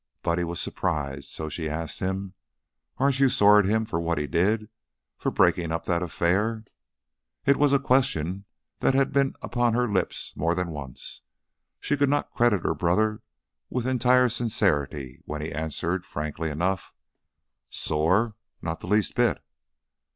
Buddy 0.23 0.43
was 0.43 0.59
surprised, 0.59 1.25
so 1.29 1.47
she 1.47 1.69
asked 1.69 1.99
him: 1.99 2.33
"Aren't 2.97 3.19
you 3.19 3.29
sore 3.29 3.59
at 3.59 3.65
him 3.65 3.85
for 3.85 4.01
what 4.01 4.17
he 4.17 4.25
did? 4.25 4.67
For 5.19 5.29
breaking 5.29 5.71
up 5.71 5.83
that 5.85 6.01
affair?" 6.01 6.65
It 7.45 7.55
was 7.55 7.71
a 7.71 7.77
question 7.77 8.45
that 8.79 8.95
had 8.95 9.13
been 9.13 9.35
upon 9.43 9.75
her 9.75 9.87
lips 9.87 10.33
more 10.35 10.55
than 10.55 10.69
once; 10.71 11.21
she 11.79 11.95
could 11.95 12.09
not 12.09 12.33
credit 12.33 12.63
her 12.63 12.73
brother 12.73 13.21
with 13.69 13.85
entire 13.85 14.27
sincerity 14.27 15.21
when 15.25 15.43
he 15.43 15.51
answered, 15.51 16.03
frankly 16.07 16.49
enough: 16.49 16.95
"Sore? 17.69 18.35
Not 18.59 18.79
the 18.79 18.87
least 18.87 19.13
bit." 19.13 19.37